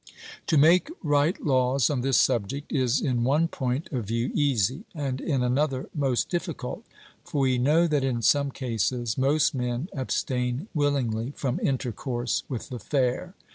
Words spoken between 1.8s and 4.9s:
on this subject is in one point of view easy,